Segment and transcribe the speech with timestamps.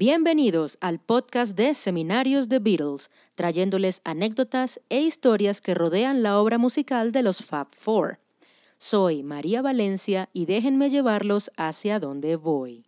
[0.00, 6.56] Bienvenidos al podcast de Seminarios de Beatles, trayéndoles anécdotas e historias que rodean la obra
[6.56, 8.18] musical de los Fab Four.
[8.78, 12.86] Soy María Valencia y déjenme llevarlos hacia donde voy.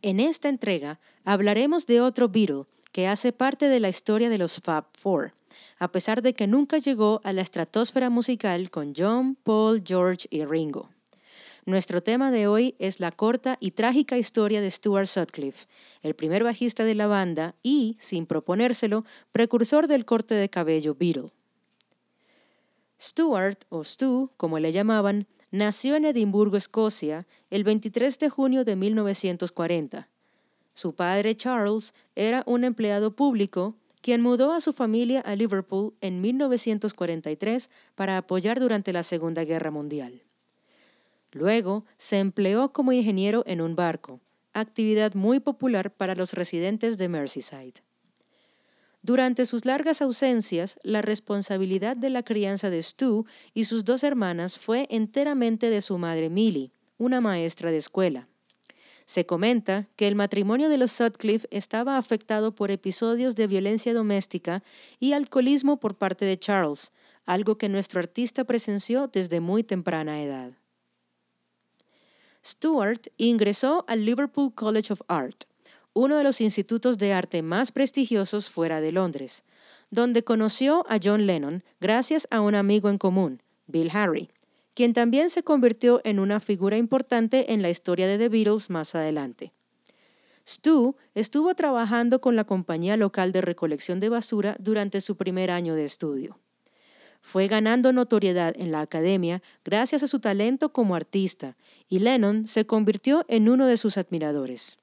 [0.00, 4.60] En esta entrega hablaremos de otro Beatle que hace parte de la historia de los
[4.60, 5.32] Fab Four,
[5.80, 10.44] a pesar de que nunca llegó a la estratosfera musical con John, Paul, George y
[10.44, 10.90] Ringo.
[11.68, 15.66] Nuestro tema de hoy es la corta y trágica historia de Stuart Sutcliffe,
[16.00, 21.30] el primer bajista de la banda y, sin proponérselo, precursor del corte de cabello Beatle.
[22.98, 28.74] Stuart, o Stu, como le llamaban, nació en Edimburgo, Escocia, el 23 de junio de
[28.74, 30.08] 1940.
[30.72, 36.22] Su padre Charles era un empleado público quien mudó a su familia a Liverpool en
[36.22, 40.22] 1943 para apoyar durante la Segunda Guerra Mundial.
[41.32, 44.20] Luego se empleó como ingeniero en un barco,
[44.54, 47.82] actividad muy popular para los residentes de Merseyside.
[49.02, 54.58] Durante sus largas ausencias, la responsabilidad de la crianza de Stu y sus dos hermanas
[54.58, 58.28] fue enteramente de su madre Millie, una maestra de escuela.
[59.06, 64.62] Se comenta que el matrimonio de los Sutcliffe estaba afectado por episodios de violencia doméstica
[65.00, 66.92] y alcoholismo por parte de Charles,
[67.24, 70.57] algo que nuestro artista presenció desde muy temprana edad.
[72.44, 75.44] Stuart ingresó al Liverpool College of Art,
[75.92, 79.44] uno de los institutos de arte más prestigiosos fuera de Londres,
[79.90, 84.30] donde conoció a John Lennon gracias a un amigo en común, Bill Harry,
[84.74, 88.94] quien también se convirtió en una figura importante en la historia de The Beatles más
[88.94, 89.52] adelante.
[90.46, 95.74] Stu estuvo trabajando con la compañía local de recolección de basura durante su primer año
[95.74, 96.38] de estudio.
[97.20, 101.56] Fue ganando notoriedad en la academia gracias a su talento como artista
[101.88, 104.78] y Lennon se convirtió en uno de sus admiradores.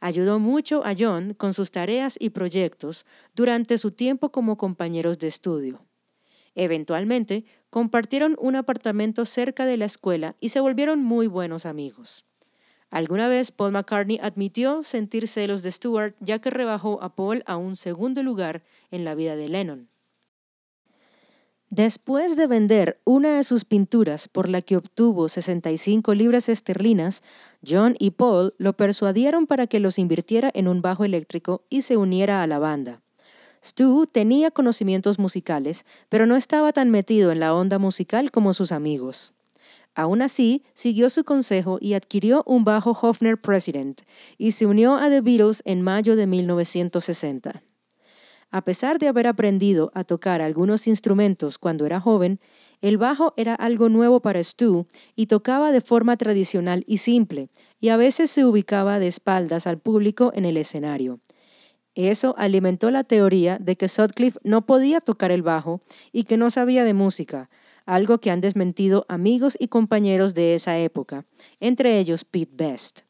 [0.00, 3.04] Ayudó mucho a John con sus tareas y proyectos
[3.34, 5.84] durante su tiempo como compañeros de estudio.
[6.54, 12.24] Eventualmente, compartieron un apartamento cerca de la escuela y se volvieron muy buenos amigos.
[12.90, 17.56] Alguna vez Paul McCartney admitió sentir celos de Stewart ya que rebajó a Paul a
[17.56, 19.88] un segundo lugar en la vida de Lennon.
[21.70, 27.22] Después de vender una de sus pinturas por la que obtuvo 65 libras esterlinas,
[27.64, 31.96] John y Paul lo persuadieron para que los invirtiera en un bajo eléctrico y se
[31.96, 33.02] uniera a la banda.
[33.62, 38.72] Stu tenía conocimientos musicales, pero no estaba tan metido en la onda musical como sus
[38.72, 39.32] amigos.
[39.94, 44.00] Aún así, siguió su consejo y adquirió un bajo Hofner President
[44.38, 47.62] y se unió a The Beatles en mayo de 1960.
[48.52, 52.40] A pesar de haber aprendido a tocar algunos instrumentos cuando era joven,
[52.80, 57.48] el bajo era algo nuevo para Stu y tocaba de forma tradicional y simple,
[57.80, 61.20] y a veces se ubicaba de espaldas al público en el escenario.
[61.94, 65.80] Eso alimentó la teoría de que Sutcliffe no podía tocar el bajo
[66.12, 67.50] y que no sabía de música,
[67.86, 71.26] algo que han desmentido amigos y compañeros de esa época,
[71.60, 73.09] entre ellos Pete Best.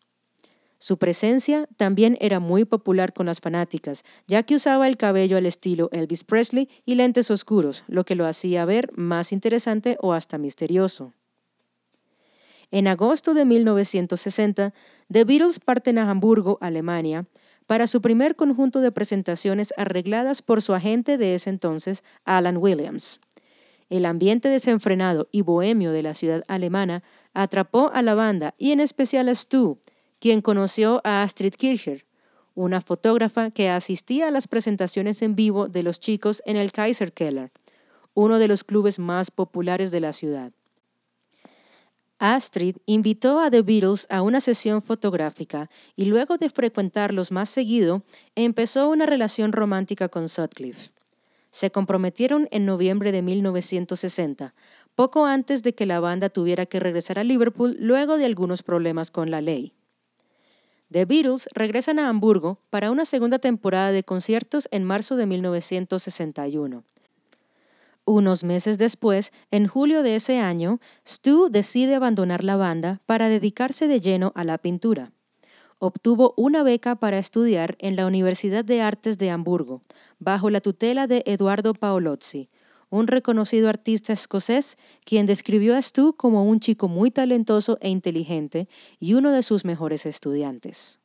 [0.82, 5.44] Su presencia también era muy popular con las fanáticas, ya que usaba el cabello al
[5.44, 10.38] estilo Elvis Presley y lentes oscuros, lo que lo hacía ver más interesante o hasta
[10.38, 11.12] misterioso.
[12.70, 14.72] En agosto de 1960,
[15.12, 17.26] The Beatles parten a Hamburgo, Alemania,
[17.66, 23.20] para su primer conjunto de presentaciones arregladas por su agente de ese entonces, Alan Williams.
[23.91, 27.02] El ambiente desenfrenado y bohemio de la ciudad alemana
[27.34, 29.78] atrapó a la banda y en especial a Stu,
[30.20, 32.06] quien conoció a Astrid Kircher,
[32.54, 37.12] una fotógrafa que asistía a las presentaciones en vivo de los chicos en el Kaiser
[37.12, 37.50] Keller,
[38.14, 40.53] uno de los clubes más populares de la ciudad.
[42.19, 48.03] Astrid invitó a The Beatles a una sesión fotográfica y luego de frecuentarlos más seguido,
[48.34, 50.91] empezó una relación romántica con Sutcliffe.
[51.50, 54.54] Se comprometieron en noviembre de 1960,
[54.95, 59.10] poco antes de que la banda tuviera que regresar a Liverpool luego de algunos problemas
[59.10, 59.72] con la ley.
[60.92, 66.83] The Beatles regresan a Hamburgo para una segunda temporada de conciertos en marzo de 1961.
[68.04, 73.87] Unos meses después, en julio de ese año, Stu decide abandonar la banda para dedicarse
[73.87, 75.13] de lleno a la pintura.
[75.78, 79.83] Obtuvo una beca para estudiar en la Universidad de Artes de Hamburgo,
[80.19, 82.48] bajo la tutela de Eduardo Paolozzi,
[82.91, 88.69] un reconocido artista escocés quien describió a Stu como un chico muy talentoso e inteligente
[88.98, 90.98] y uno de sus mejores estudiantes.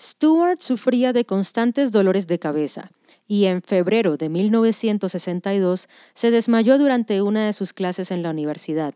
[0.00, 2.92] Stuart sufría de constantes dolores de cabeza
[3.26, 8.94] y en febrero de 1962 se desmayó durante una de sus clases en la universidad.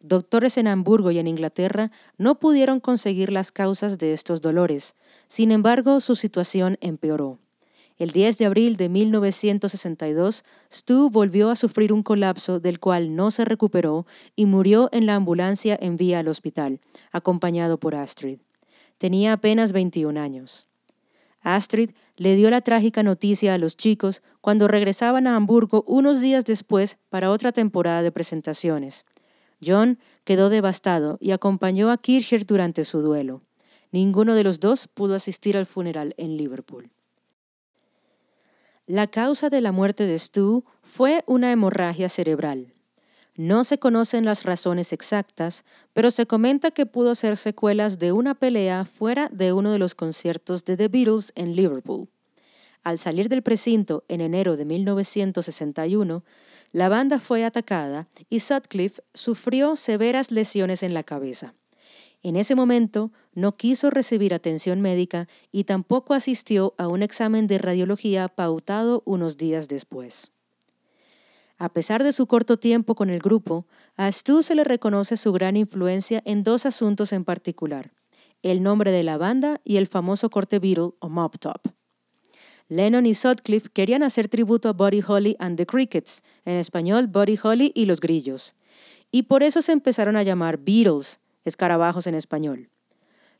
[0.00, 4.96] doctores en Hamburgo y en Inglaterra no pudieron conseguir las causas de estos dolores.
[5.28, 7.38] Sin embargo, su situación empeoró.
[7.96, 13.30] El 10 de abril de 1962, Stu volvió a sufrir un colapso del cual no
[13.30, 14.04] se recuperó
[14.34, 16.80] y murió en la ambulancia en vía al hospital,
[17.12, 18.40] acompañado por Astrid.
[18.98, 20.66] Tenía apenas 21 años.
[21.40, 26.44] Astrid le dio la trágica noticia a los chicos cuando regresaban a Hamburgo unos días
[26.44, 29.04] después para otra temporada de presentaciones.
[29.64, 33.42] John quedó devastado y acompañó a Kircher durante su duelo.
[33.92, 36.90] Ninguno de los dos pudo asistir al funeral en Liverpool.
[38.86, 42.74] La causa de la muerte de Stu fue una hemorragia cerebral.
[43.34, 45.64] No se conocen las razones exactas,
[45.94, 49.94] pero se comenta que pudo ser secuelas de una pelea fuera de uno de los
[49.94, 52.08] conciertos de The Beatles en Liverpool.
[52.82, 56.22] Al salir del precinto en enero de 1961,
[56.72, 61.54] la banda fue atacada y Sutcliffe sufrió severas lesiones en la cabeza.
[62.24, 67.58] En ese momento no quiso recibir atención médica y tampoco asistió a un examen de
[67.58, 70.32] radiología pautado unos días después.
[71.58, 73.66] A pesar de su corto tiempo con el grupo,
[73.96, 77.92] a Stu se le reconoce su gran influencia en dos asuntos en particular,
[78.42, 81.68] el nombre de la banda y el famoso corte Beatle o Mop Top.
[82.68, 87.38] Lennon y Sutcliffe querían hacer tributo a Buddy Holly and the Crickets, en español Buddy
[87.40, 88.54] Holly y los Grillos,
[89.10, 92.70] y por eso se empezaron a llamar Beatles, escarabajos en español.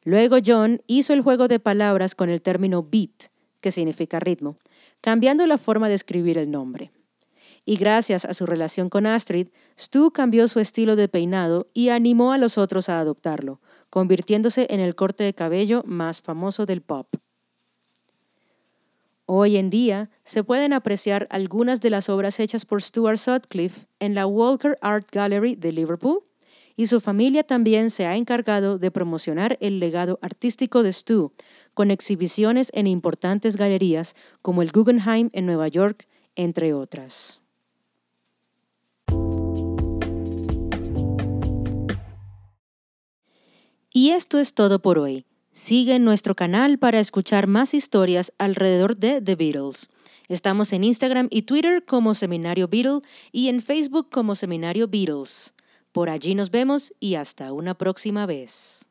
[0.02, 3.30] Luego John hizo el juego de palabras con el término beat,
[3.60, 4.56] que significa ritmo,
[5.00, 6.92] cambiando la forma de escribir el nombre
[7.64, 9.48] y gracias a su relación con Astrid,
[9.78, 13.60] Stu cambió su estilo de peinado y animó a los otros a adoptarlo,
[13.90, 17.14] convirtiéndose en el corte de cabello más famoso del pop.
[19.26, 24.14] Hoy en día se pueden apreciar algunas de las obras hechas por Stuart Sutcliffe en
[24.14, 26.20] la Walker Art Gallery de Liverpool,
[26.76, 31.32] y su familia también se ha encargado de promocionar el legado artístico de Stu,
[31.72, 36.06] con exhibiciones en importantes galerías como el Guggenheim en Nueva York,
[36.36, 37.40] entre otras.
[43.96, 45.24] Y esto es todo por hoy.
[45.52, 49.88] Sigue nuestro canal para escuchar más historias alrededor de The Beatles.
[50.26, 55.53] Estamos en Instagram y Twitter como Seminario Beatle y en Facebook como Seminario Beatles.
[55.94, 58.88] Por allí nos vemos y hasta una próxima vez.